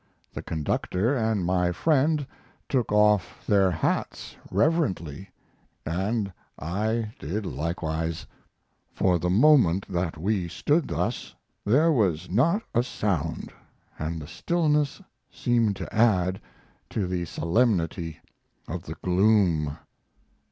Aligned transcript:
The 0.33 0.41
conductor 0.41 1.15
and 1.15 1.45
my 1.45 1.71
friend 1.71 2.25
took 2.67 2.91
off 2.91 3.45
their 3.45 3.69
hats 3.69 4.35
reverently, 4.49 5.29
and 5.85 6.33
I 6.57 7.13
did 7.19 7.45
likewise. 7.45 8.25
For 8.95 9.19
the 9.19 9.29
moment 9.29 9.87
that 9.89 10.17
we 10.17 10.47
stood 10.47 10.87
thus 10.87 11.35
there 11.63 11.91
was 11.91 12.31
not 12.31 12.63
a 12.73 12.81
sound, 12.81 13.53
and 13.99 14.19
the 14.19 14.25
stillness 14.25 15.03
seemed 15.29 15.75
to 15.75 15.95
add 15.95 16.41
to 16.89 17.05
the 17.05 17.25
solemnity 17.25 18.17
of 18.67 18.81
the 18.87 18.95
gloom. 19.03 19.77